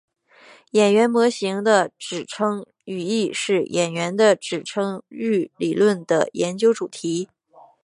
[0.71, 7.29] 演员模型的指称语义是演员的指称域理论的研究主题。